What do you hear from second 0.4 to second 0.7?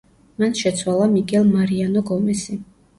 მან